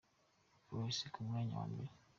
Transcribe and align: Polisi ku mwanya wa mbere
Polisi 0.67 1.05
ku 1.13 1.19
mwanya 1.27 1.53
wa 1.59 1.65
mbere 1.71 1.91